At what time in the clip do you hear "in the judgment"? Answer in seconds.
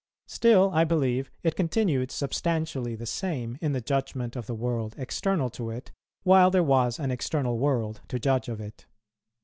3.61-4.35